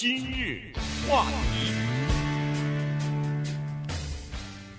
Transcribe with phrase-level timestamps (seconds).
[0.00, 0.62] 今日
[1.06, 1.72] 话题，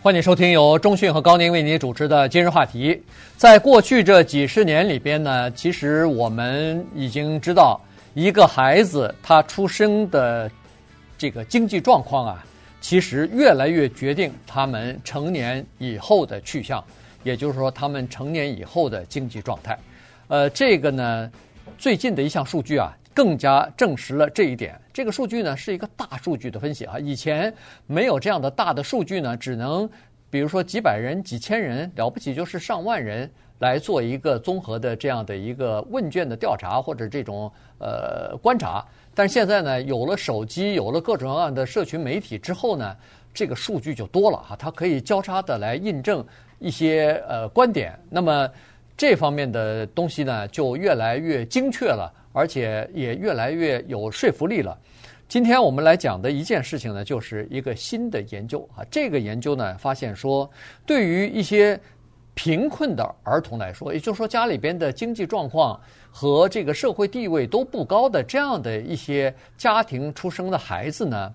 [0.01, 2.99] 欢迎收听由中讯和高宁为您主持的今日话题。
[3.37, 7.79] 在过去这几十年里边呢，其实我们已经知道，
[8.15, 10.49] 一个孩子他出生的
[11.19, 12.43] 这个经济状况啊，
[12.81, 16.83] 其实越来越决定他们成年以后的去向，
[17.21, 19.77] 也就是说，他们成年以后的经济状态。
[20.29, 21.31] 呃，这个呢，
[21.77, 22.91] 最近的一项数据啊。
[23.13, 24.79] 更加证实了这一点。
[24.93, 27.53] 这个数据呢是一个大数据的分析啊，以前
[27.87, 29.89] 没有这样的大的数据呢，只能
[30.29, 33.29] 比如说几百人、几千人，了不起就是上万人
[33.59, 38.85] 来做一个综合的这样的一个问卷的调查或者这种呃观察。
[39.13, 42.95] 但是现在呢，有了手机，有了各种各样的社群媒体之后呢，
[43.33, 46.25] 这个数据就多了哈，它可以交叉的来印证
[46.59, 47.93] 一些呃观点。
[48.09, 48.49] 那么
[48.95, 52.11] 这方面的东西呢，就越来越精确了。
[52.33, 54.77] 而且也越来越有说服力了。
[55.27, 58.83] 今天我们来讲的一件事情呢，就是一个新的研究啊。
[58.91, 60.49] 这个研究呢，发现说，
[60.85, 61.79] 对于一些
[62.33, 71.33] 贫困的儿童来说，也就是说家里边的经济状况和这个社会地位都不高的这样的一些家庭出生的孩子呢，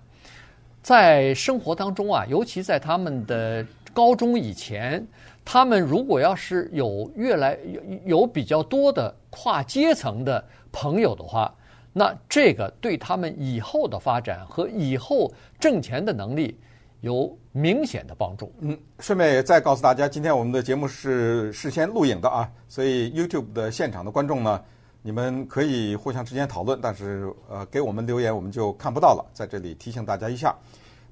[0.83, 5.03] 在生活当中啊，尤其在他们的高中以前，
[5.49, 7.81] 他们如果要是有越来有
[8.19, 10.43] 有比较多的跨阶层的。
[10.69, 11.51] 朋友的话，
[11.91, 16.55] 那这个对他们以后的发展和以后挣钱的能力
[16.99, 18.53] 有明显的帮助。
[18.59, 24.61] 嗯，顺便也再告诉大家，今天我们的节目是事先录影的啊，所以 YouTube 的现场的观众呢，
[25.01, 29.25] 你们可以互相之间讨论，但是呃，给我们留言我们就看不到了。
[29.33, 30.55] 在这里提醒大家一下，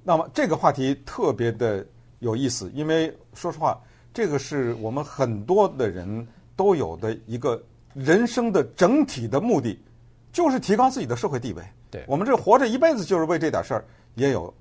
[0.03, 1.83] 那么这个话题特别的
[2.19, 3.81] 有意思，因为说实话，
[4.15, 7.61] 这个是我们很多的人都有的一个。
[7.93, 9.81] 人生的整体的目的，
[10.33, 11.63] 就是提高自己的社会地位。
[11.89, 13.85] 对，我们这活着一辈子就是为这点事儿。
[14.15, 14.53] 也有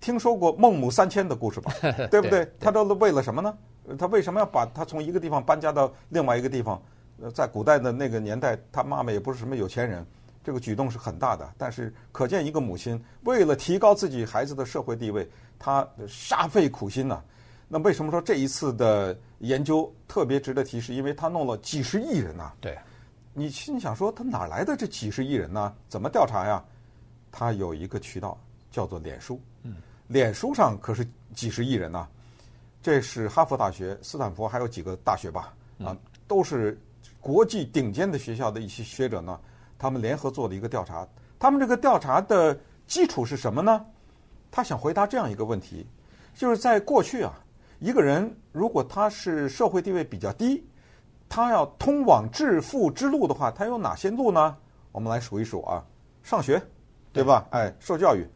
[0.00, 1.72] 听说过孟母三迁的故事吧？
[2.10, 2.44] 对不对？
[2.58, 3.56] 他都是为了什么呢？
[3.96, 6.82] 他为什么要把他从一个地方搬家到另外一个地方？
[7.22, 10.04] 呃，在古代的那个年代，他妈妈也不是什么有钱人，
[10.42, 11.48] 这个举动是很大的。
[11.56, 15.24] 但是可见一个母亲为了提高自己孩子的社会地位，
[15.60, 17.22] 她煞费苦心呐。
[17.68, 20.94] 那为什么说这一次的研究特别值得提示？
[20.94, 22.50] 因为他弄了几十亿人呐。
[22.60, 22.78] 对，
[23.34, 25.74] 你心想说他哪来的这几十亿人呢？
[25.86, 26.64] 怎么调查呀？
[27.30, 28.38] 他有一个渠道
[28.70, 29.38] 叫做脸书。
[29.64, 32.08] 嗯，脸书上可是几十亿人呐。
[32.80, 35.52] 这是哈佛大学、斯坦福还有几个大学吧？
[35.84, 35.94] 啊，
[36.26, 36.80] 都是
[37.20, 39.38] 国际顶尖的学校的一些学者呢，
[39.78, 41.06] 他们联合做的一个调查。
[41.38, 43.84] 他们这个调查的基础是什么呢？
[44.50, 45.86] 他想回答这样一个问题，
[46.34, 47.38] 就是在过去啊。
[47.78, 50.66] 一个人如果他是社会地位比较低，
[51.28, 54.56] 他要通往致富之路的话，他有哪些路呢？
[54.90, 55.84] 我们来数一数啊，
[56.22, 56.60] 上学，
[57.12, 57.46] 对吧？
[57.50, 58.26] 哎，受教育，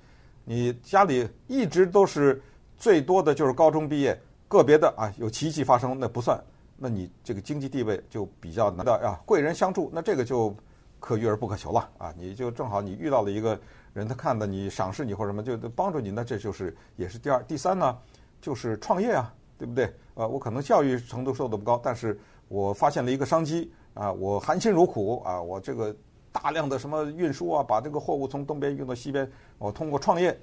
[0.45, 2.41] 你家里一直都是
[2.77, 4.17] 最多的就是高中毕业，
[4.47, 6.41] 个别的啊有奇迹发生那不算，
[6.77, 10.55] 那你这个经济地位就比较难的啊，贵人相助，那这个就
[11.01, 13.59] 可遇而不可求了啊，你就正好你遇到了一个
[13.93, 17.99] 人，他看到你赏识你或者什么，就帮助你，那这就是也是第二、第三呢。
[18.43, 19.91] 就是创业啊，对不对？
[20.15, 25.95] 呃，我可能教育程度受的不高，但是我发现了一个商机啊，我含辛茹苦啊，我这个
[26.31, 29.27] 大量的什么运输啊，把这个货物从东边运到西边，
[29.57, 30.39] 我通过创业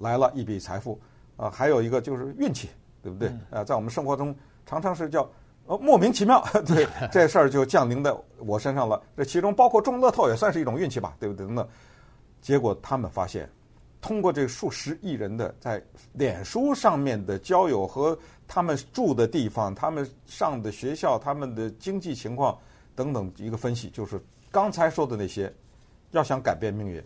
[0.00, 0.98] 来了一笔财富
[1.36, 1.48] 啊。
[1.48, 2.70] 还有一个就是运气，
[3.00, 3.30] 对不对？
[3.50, 4.34] 啊，在我们生活中
[4.66, 5.30] 常常是叫
[5.66, 9.00] 呃莫名其妙， 对 这事儿就降临在我身上了。
[9.16, 11.46] 这其中包括中乐透也算是一种运气吧，对不对？
[11.46, 11.64] 那
[12.40, 13.48] 结果他们发现。
[14.02, 15.80] 通过这数十亿人的在
[16.12, 18.18] 脸书上面的交友和
[18.48, 22.58] 他们住的地方、他们上的学校、他们的经济情况
[22.96, 24.20] 等等一个分析，就是
[24.50, 25.54] 刚才说的那些，
[26.10, 27.00] 要想改变命运，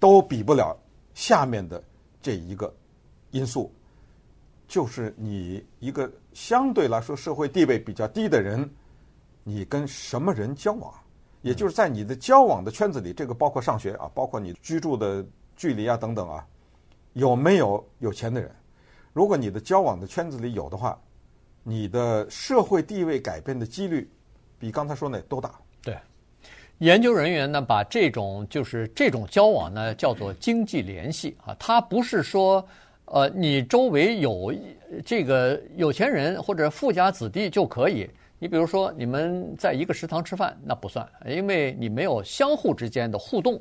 [0.00, 0.74] 都比不了
[1.12, 1.84] 下面的
[2.22, 2.74] 这一个
[3.30, 3.70] 因素，
[4.66, 8.68] 就是你一个相对来说社会地位比较低的人，
[9.44, 10.90] 你跟什么人交往，
[11.42, 15.22] 也就是在你的交往的圈子里，这个包括上学啊，包括你居住的。
[15.58, 16.46] 距离啊，等等啊，
[17.14, 18.48] 有没有有钱的人？
[19.12, 20.96] 如果你的交往的圈子里有的话，
[21.64, 24.08] 你的社会地位改变的几率
[24.56, 25.52] 比刚才说那都大。
[25.82, 25.98] 对，
[26.78, 32.64] 研究人员呢，把这种就是这种交往呢叫做经济联系啊，他不是说
[33.06, 34.54] 呃你周围有
[35.04, 38.08] 这个有钱人或者富家子弟就可以。
[38.38, 43.60] 你比如说你们在一个食堂吃饭，那不算，因为你没有相互之间的互动。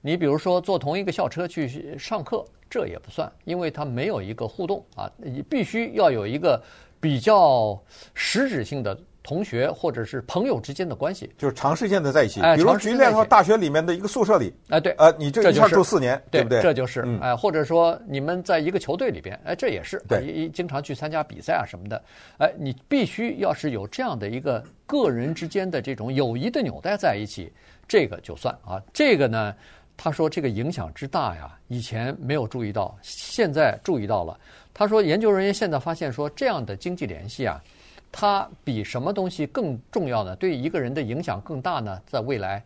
[0.00, 5.10] 你比如说坐同一个校车去上课，这也不算，因为它没有一个互动啊。
[5.16, 6.62] 你必须要有一个
[7.00, 7.80] 比较
[8.14, 12.40] 实质性的同学或者是朋友之间的关系，就是长时间的在一起。
[12.40, 16.62] 哎比如举例来说，大学里面的一个宿舍里，哎，对，呃，你这一下这就是住四年，对不对？
[16.62, 22.02] 这就是嗯哎，或者说你们在一个球队里边，哎，这也是对经常去参加比赛啊什么的，
[22.38, 27.52] 哎，你必须要是有这样的一个个人之间的这种友谊的纽带在一起，
[27.86, 28.82] 这个就算啊。
[28.92, 29.54] 这个呢，
[30.02, 34.40] 他说这个影响之大呀，以前没有注意到，现在注意到了。
[34.72, 37.62] 他说，研究人员现在发现说，这样的经济联系啊，
[38.10, 40.34] 它比什么东西更重要呢？
[40.36, 42.00] 对一个人的影响更大呢？
[42.06, 42.64] 在未来，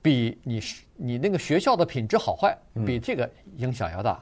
[0.00, 2.56] 比你是你那个学校的品质好坏，
[2.86, 4.18] 比这个影响要大，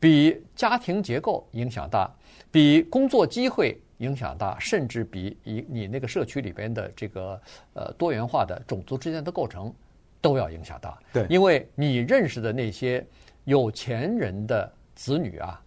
[0.00, 2.10] 比家庭结构影响大，
[2.50, 7.40] 比工作机会影响大，甚至比你你那个社区里边的这个
[7.74, 9.72] 呃多元化的种族之间的构成
[10.20, 10.98] 都要影响大。
[11.12, 13.04] 对因为你认识的那些
[13.44, 15.60] 有钱人的子女啊，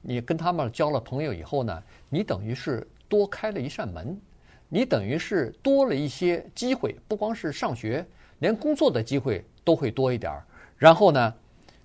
[0.00, 4.18] 你跟他们交了朋友以后呢，你等于是多开了一扇门，
[4.68, 8.04] 你等于是多了一些机会，不光是上学，
[8.38, 10.44] 连工作的机会都会多一点儿。
[10.76, 11.34] 然后呢，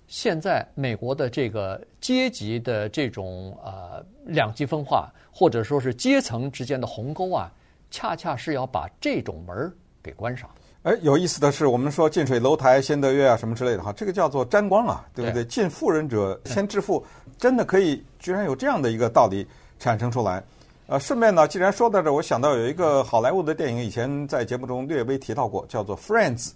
[0.06, 7.52] 现在美国的这个阶级的这种呃两极分化，或者说是阶层之间的鸿沟啊，
[7.90, 9.72] 恰恰是要把这种门儿
[10.02, 10.48] 给关上。
[10.84, 15.42] 哎，有意思的是，我们说近水楼台先得月啊，什么之类的哈，这个叫做沾光啊，对不对？
[15.42, 17.02] 对近富人者先致富，
[17.38, 19.46] 真的可以，居然有这样的一个道理
[19.78, 20.44] 产生出来。
[20.86, 26.50] 呃，顺便呢，既然说到这儿，我想到有一个好莱坞的电影，以前在节目中略微提到过，叫做《Friends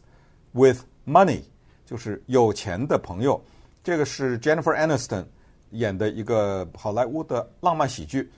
[0.53, 1.39] with Money》，
[1.87, 3.43] 就是有钱的朋友。
[3.83, 5.25] 这个是 Jennifer Aniston
[5.71, 8.31] 演的一个好莱坞的浪漫喜剧，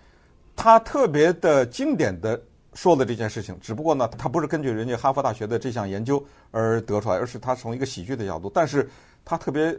[0.55, 2.41] 它特别的经典的
[2.75, 8.89] 说了这件事情，只不过呢，他不是根据人家哈佛大学的这项研究而得出来，而是他从一个喜剧的角度，但是
[9.25, 9.77] 他特别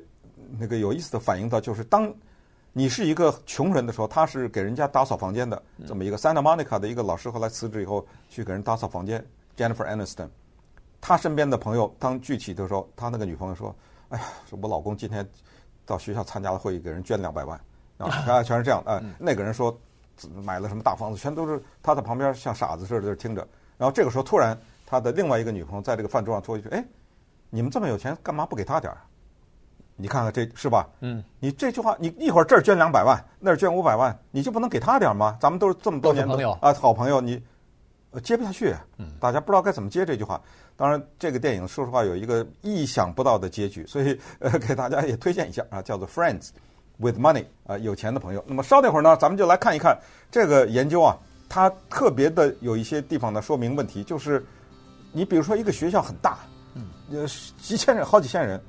[0.59, 2.13] 那个有意思的反映到，就是当
[2.73, 9.25] 你是一个穷人的时候，他是给人家打扫房间的，这么一个 Santa Monica 的一个老师，后来辞职以后去给人打扫房间
[9.57, 10.29] ，Jennifer Aniston，
[10.99, 13.75] 他身边的朋友当具体的时候，他那个女朋友说
[14.09, 15.27] ：“哎呀，说我老公今天
[15.85, 17.59] 到学校参加了会议，给人捐两百万。
[17.97, 19.77] 啊，他 全是这样啊。”那个人说
[20.43, 23.47] 买了什么大房子，全都是他在旁边像傻子似的听着。
[23.77, 26.85] 然后这个时候突然他的另外一个女朋友在这个饭桌上说一句：“哎，
[27.49, 28.97] 你们这么有钱，干嘛不给他点儿？
[29.97, 30.87] 你看看这是吧？
[31.01, 35.37] 嗯，你这句话，你一会儿这儿捐两百万，那儿捐五百万，你就不能给他点儿吗？
[35.39, 37.39] 咱们都是这么多年的朋友啊，好朋友，你
[38.09, 38.75] 呃接不下去。
[38.97, 40.41] 嗯，大家不知道该怎么接这句话。
[40.75, 46.49] 当然，这个电影说实话有一个意想不到的结局，所以呃，给大家也推荐一下啊，叫做《Friends
[47.01, 48.43] with Money》啊，有钱的朋友。
[48.47, 49.97] 那么稍等会儿呢，咱们就来看一看
[50.29, 51.17] 这个研究啊，
[51.49, 54.45] 它特别的有一些地方呢说明问题，就是
[55.11, 56.37] 你比如说一个学校很大，
[56.75, 57.27] 嗯，呃，
[57.61, 58.61] 几千人、好几千人。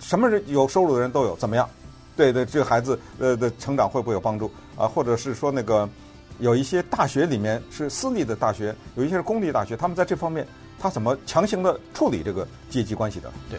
[0.00, 1.68] 什么人有收入的人都有，怎么样？
[2.16, 4.86] 对对，这个孩子呃的成长会不会有帮助啊？
[4.86, 5.88] 或者是说那个
[6.40, 10.46] 有一些大学里面是私立的大学，有一些是公立大学，他们在这方面
[10.78, 13.32] 他怎么强行的处理这个阶级关系的？
[13.48, 13.58] 对。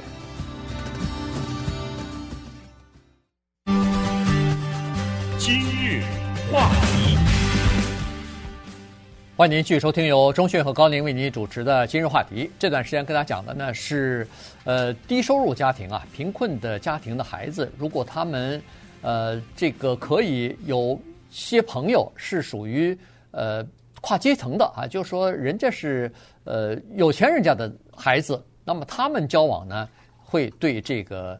[9.37, 12.49] 欢迎您继续收听由中讯和高宁为您主持的今日话题。
[12.57, 14.25] 这段时间跟大家讲的呢是，
[14.63, 18.63] 呃，低收入家庭啊，贫困的家庭的孩子，如果他们
[19.01, 20.97] 呃这个可以有
[21.29, 22.97] 些朋友是属于
[23.31, 23.61] 呃
[23.99, 26.09] 跨阶层的啊，就是说人家是
[26.45, 31.37] 呃有钱人家的孩子，那么他们交往呢会对这个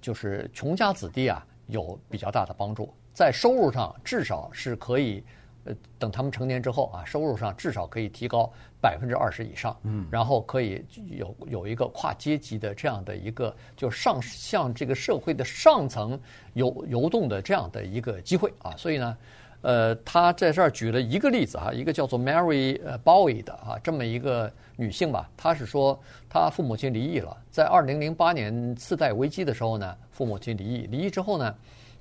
[0.00, 5.20] 就是穷家子弟啊有比较大的帮助，在收入上至少是可以。
[5.64, 16.18] 呃，等他们成年之后啊，收入上至少可以提高百分之二十以上，嗯，然后可以有有一个跨阶级的这样的一个，就上向这个社会的上层
[16.54, 18.74] 游游动的这样的一个机会啊。
[18.76, 19.16] 所以呢，
[19.60, 25.96] 呃，他在这儿举了一个例子啊，一个叫做 Mary 呃 Bowie 的啊这么一个女性吧，她是说
[26.28, 31.54] 她父母亲离异了，在二零零八年次贷危机的时候呢，父母亲离异，离异之后呢，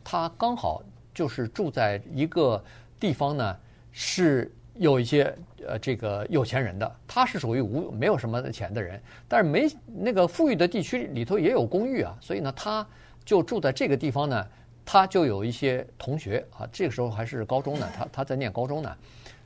[0.04, 0.82] 她刚好
[1.14, 2.60] 就是住在一个。
[3.02, 3.58] 地方呢
[3.92, 5.36] 是有一些
[5.68, 12.88] 呃这个有钱人的，他是属于无没有什么钱的人，但是没那个富裕的地区里头也有公寓啊，所以呢他
[13.26, 14.48] 就住在这个地方呢，
[14.86, 18.96] 他就有一些同学啊，这个时候还是高中呢，他他在念高中呢，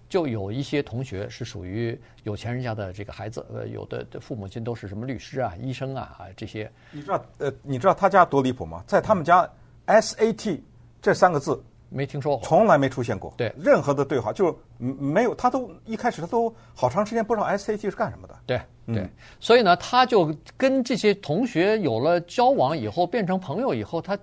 [0.08, 6.72] 就有一些同学是属于有钱人家的这个孩子，呃，有的父母亲都是什么律师啊、医生啊啊这些。
[6.92, 8.84] 你知道呃，你知道他家多离谱吗？
[8.86, 9.50] 在他们家
[9.88, 10.60] SAT
[11.02, 11.62] 这三个字。
[11.90, 13.34] 没听说过，从来没出现过。
[13.38, 18.36] 对，任何的对话就是没有，他都一开始他都好长时间不知道 SAT 是干什么的。
[18.46, 24.18] 对对，所以呢，他就跟这些同学有了交往以后，变成朋友以后，他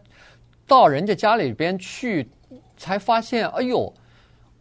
[0.66, 2.30] 到人家家里边去，
[2.76, 3.92] 才发现，哎呦，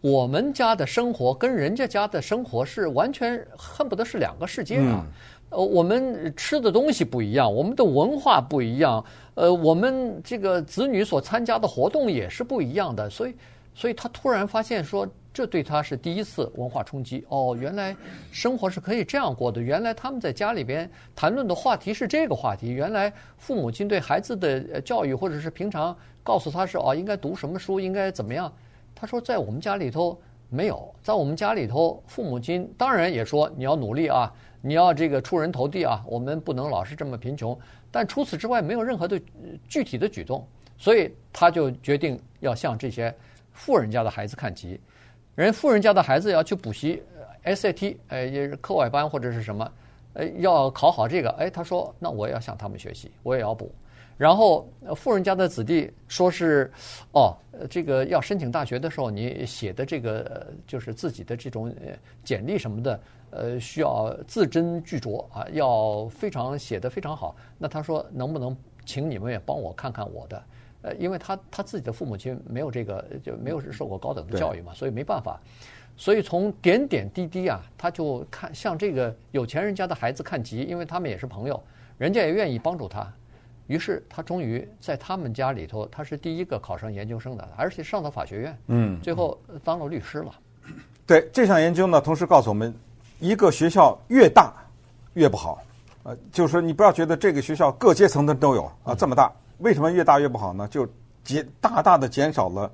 [0.01, 5.05] 我们家的生活跟人家家的生活是完全恨不得是两个世界啊。
[5.51, 9.03] 呃，我们吃的东西不一样，我们的文化不一样，
[9.35, 13.35] 呃，我们这个子女所参加的活动也是不一样的，所以，
[13.75, 17.25] 所以他突然发现说，这对他是第一次文化冲击。
[17.27, 17.93] 哦，原来
[18.31, 25.93] 生活是可以这样过的，原来他们在家里边谈论的话题是这个话题，原来父母亲对孩子的教育或者是平常
[26.23, 28.49] 告诉他是哦，应该读什么书，应该怎么样。
[28.95, 30.17] 他说在我们家里头
[30.47, 34.31] 没有，在我们家里头，父母亲当然也说你要努力啊。
[34.61, 36.03] 你要这个出人头地啊！
[36.05, 37.57] 我们不能老是这么贫穷，
[37.89, 39.19] 但除此之外没有任何的
[39.67, 43.13] 具体的举动，所以他就决定要向这些
[43.51, 44.79] 富人家的孩子看齐。
[45.33, 47.01] 人富人家的孩子要去补习
[47.43, 49.71] SAT，呃，课外班或者是什么，
[50.13, 51.29] 呃，要考好这个。
[51.31, 53.73] 哎，他说那我也要向他们学习，我也要补。
[54.17, 56.71] 然后富人家的子弟说是，
[57.13, 57.35] 哦，
[57.67, 61.73] 这个要申请大学的时候，你写的这个就是自己的这种
[62.23, 62.99] 简历什么的。
[63.31, 67.35] 呃，需要字斟句酌啊，要非常写得非常好。
[67.57, 70.43] 那他说，能不能请你们也帮我看看我的？
[70.83, 75.39] 呃，因为他他自己的父母亲没有这个，就没有受过高等的教育嘛，所以没办法。
[75.95, 81.61] 所以从点点滴滴啊，他就看向这个有钱人家的孩子看齐，因为他们也是朋友，
[81.97, 83.07] 人家也愿意帮助他。
[83.67, 90.33] 于是他终于在他们家里头，他是第一个考上研究生的，而且上到法学院，嗯，最后当了律师了。
[91.05, 92.73] 对这项研究呢，同时告诉我们。
[93.21, 94.51] 一个学校越大
[95.13, 95.61] 越不好，
[96.01, 100.67] 呃，就是说你不要觉得这个学校各阶层的都有啊，这么大，为什么越大越不好呢？
[100.69, 100.87] 就
[101.23, 102.69] 减大大的减少了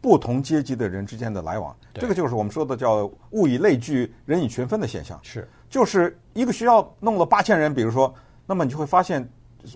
[0.00, 5.16] 不同阶级的人之间的来往，这个就是我们说的叫物以类聚，人以群分的现象。
[5.22, 8.12] 是，就是一个学校弄了八千人，比如说，
[8.44, 9.26] 那么你就会发现，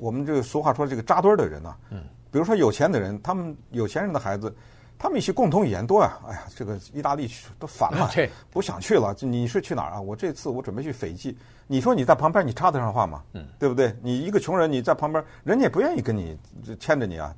[0.01, 2.03] 我们这个俗话说这个扎堆儿的人呢，嗯，
[2.33, 4.53] 比如说有钱的人，他们有钱人的孩子。
[4.99, 8.11] 他们一些共同语言多呀，哎呀，这个意大利去都烦了，
[8.51, 9.15] 不想去了。
[9.21, 10.01] 你是去哪儿啊？
[10.01, 11.37] 我这次我准备去斐济。
[11.67, 13.23] 你说你在旁边，你插得上话吗？
[13.35, 13.95] 嗯，对不对？
[14.03, 16.39] 你一个穷人，你在旁边，人家也不愿意跟你
[16.81, 17.35] 牵着你啊，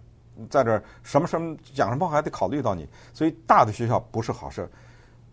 [0.49, 2.87] 在这儿什么什么讲什么话还得考虑到你。
[3.13, 4.71] 所以大的学校不是好事。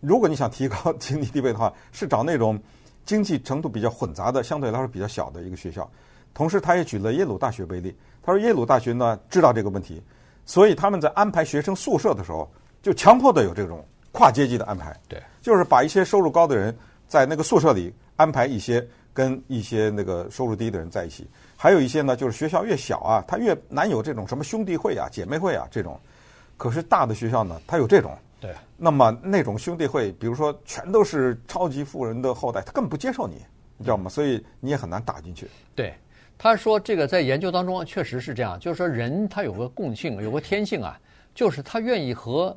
[0.00, 2.60] 如果你想提高经济地位的话，是找那种
[3.04, 5.88] 经济程度比较混杂的，相对来说比较小的一个学校。
[6.34, 7.96] 同时，他也举了耶鲁大学为例。
[8.20, 10.02] 他说耶鲁大学呢知道这个问题。
[10.46, 12.50] 所以他们在安排学生宿舍的时候，
[12.80, 14.98] 就强迫的有这种跨阶级的安排。
[15.08, 16.74] 对，就是把一些收入高的人
[17.06, 21.28] 在那个宿舍里安排一些跟一些那个收入低的人在一起。
[21.56, 26.00] 还有一些呢，就是学校越小啊，他越难有这种什么兄弟会啊、姐妹会啊这种。
[26.56, 28.16] 可是大的学校呢，他有这种。
[28.40, 28.54] 对。
[28.76, 33.36] 那么那种兄弟会，比如说全都是超级富人的后代，他根本不接受你，
[33.76, 34.08] 你知道吗？
[34.08, 35.48] 所以你也很难打进去。
[35.74, 35.92] 对。
[36.38, 41.00] 他说：“这个在研究当中确实是这样，就是说人他有个共性，有个天性啊，
[41.34, 42.56] 就是他愿意和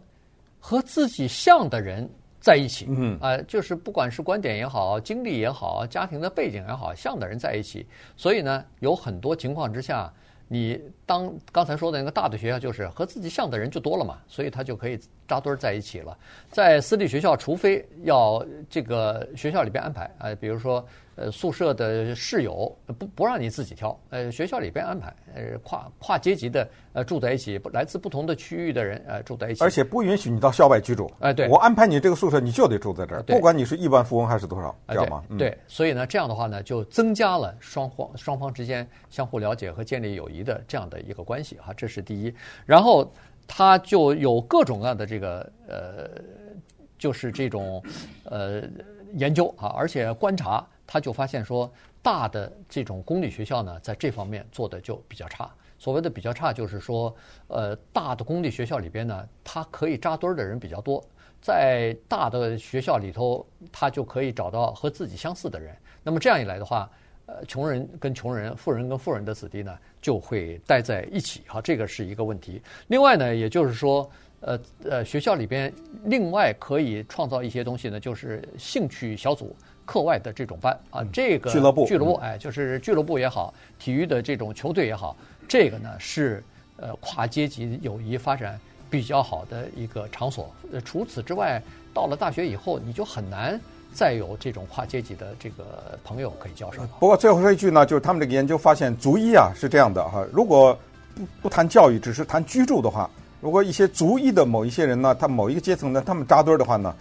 [0.59, 2.09] 和自己像的人
[2.41, 2.87] 在一起。
[2.89, 7.87] 嗯，啊，就是不管是观点也好，经历也好，家庭的背景也好，像的人在一起。
[8.17, 10.11] 所以呢，有很多情况之下，
[10.47, 16.17] 你当刚才说的那个大的学校，就是和自己像的人就多了嘛，所以他就可以扎堆儿在一起了。
[16.49, 20.83] 在私立学校，除非要这个学校里边安排，啊，比如说。”
[21.21, 31.11] 呃，宿舍的室友不不让你自己挑，呃，学校里边安排，呃，跨跨阶级的呃住在一起，来自不同的区域的人呃住在一起，而且不允许你到校外居住。
[31.19, 35.21] 哎，对，我安排你这个宿舍，你就得住在这儿，不管你是亿万富翁还是多少，知道吗？
[35.37, 42.33] 对，所以呢，这样的话呢，就增加了双方双方之间相互了解和建立友谊的这样的一个关系哈，这是第一。
[42.65, 43.11] 然后
[43.49, 46.09] 他就有各种各样的这个呃，
[46.97, 47.83] 就是这种
[48.23, 48.63] 呃
[49.15, 50.65] 研究啊，而且观察。
[50.91, 55.47] 他就发现说，大的这种公立学校呢，在这方面做的就比较差。
[55.77, 57.15] 所谓的比较差，就是说，
[57.45, 61.05] 呃，大的公立学校里边呢，他可以扎堆儿的人比较多，
[61.39, 65.77] 在大的学校里头，他就可以找到和自己相似的人。
[66.01, 66.89] 那么这样一来的话，
[67.29, 71.41] 呃，穷人跟穷人，富人跟富人的子弟呢，就会待在一起。
[71.45, 72.59] 哈，这个是一个问题。
[72.87, 74.09] 另外呢，也就是说，
[74.39, 75.71] 呃呃，学校里边
[76.05, 79.55] 另外可以创造一些东西呢，就是兴趣小组。
[79.85, 85.17] 课外的这种班啊，这个俱乐部，俱乐部，哎，就是俱乐部也好，体育的这种球队也好，
[85.47, 86.43] 这个呢是
[86.77, 90.53] 呃跨阶级友谊发展比较好的一个场所。
[90.71, 91.59] 呃，除此之外，
[91.91, 93.59] 到了大学以后，你就很难
[93.93, 96.87] 再有这种跨阶级的这个朋友可以交上。
[96.99, 100.77] 不过最后说一句呢，就是他们这个研究发现，族裔啊是这样的哈，如果
[101.15, 103.09] 不不谈教育，只是谈居住的话，
[103.41, 106.95] 如果一些族裔的某一些人呢，他某一个阶层呢，他们扎堆的话呢，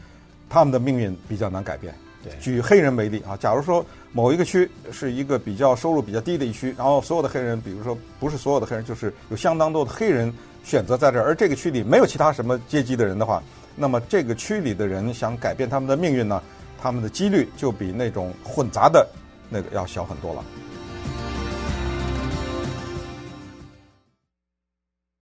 [0.49, 1.95] 他们的命运比较难改变。
[2.41, 10.31] 举黑人为例啊，假如说某一个区是一个比较收入比较低的一区，然后所有的黑人，比如说不是所有的黑人，就是有相当多的黑人
[10.63, 13.43] 选择在这儿，而这个区里没有其他什么阶级的人的话，
[13.77, 16.43] 那么这个区里的人想改变他们的命运呢，
[16.81, 19.07] 他们的几率就比那种混杂的
[19.51, 20.45] 那个要小很多了。